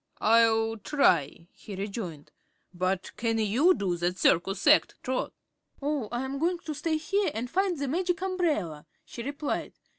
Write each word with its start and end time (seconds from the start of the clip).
"I'll 0.19 0.77
try," 0.77 1.45
he 1.53 1.75
rejoined. 1.75 2.31
"But, 2.73 3.15
can 3.17 3.37
you 3.37 3.75
do 3.75 3.97
that 3.97 4.17
circus 4.17 4.65
act, 4.65 4.95
Trot?" 5.03 5.31
"Oh, 5.79 6.09
I'm 6.11 6.39
goin' 6.39 6.57
to 6.57 6.73
stay 6.73 6.97
here 6.97 7.29
an' 7.35 7.45
find 7.45 7.77
the 7.77 7.87
Magic 7.87 8.19
Umbrella," 8.19 8.87
she 9.05 9.21
replied. 9.21 9.73